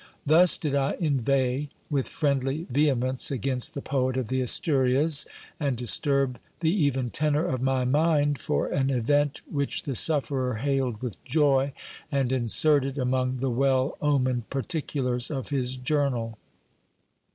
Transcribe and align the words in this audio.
Thus 0.25 0.57
did 0.57 0.73
I 0.73 0.95
inveigh 0.99 1.69
with 1.91 2.07
friendly 2.07 2.65
vehemence 2.71 3.29
against 3.29 3.75
the 3.75 3.83
poet 3.83 4.17
of 4.17 4.29
the 4.29 4.41
Asturias, 4.41 5.27
and 5.59 5.77
disturb 5.77 6.39
the 6.61 6.71
even 6.73 7.11
tenor 7.11 7.45
of 7.45 7.61
my 7.61 7.85
mind 7.85 8.39
for 8.39 8.65
an 8.65 8.87
FABRICIO 8.87 8.87
GAINS 8.87 8.89
A 8.89 8.93
PENSION. 8.95 9.15
event, 9.15 9.41
which 9.51 9.83
the 9.83 9.93
sufferer 9.95 10.55
hailed 10.55 11.03
with 11.03 11.23
joy, 11.23 11.71
and 12.11 12.31
inserted 12.31 12.97
among 12.97 13.41
the 13.41 13.51
well 13.51 13.95
omened 14.01 14.49
particulars 14.49 15.29
of 15.29 15.49
his 15.49 15.75
journal. 15.75 16.39